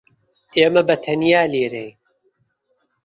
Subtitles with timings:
[0.57, 1.93] ئێمە بەتەنیا لێرەین.